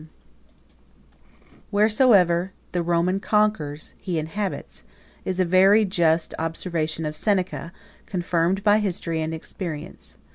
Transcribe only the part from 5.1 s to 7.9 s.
is a very just observation of Seneca,